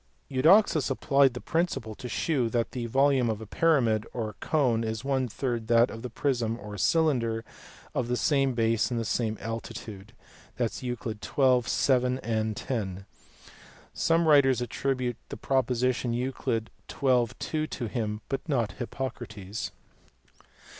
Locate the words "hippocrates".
18.77-19.69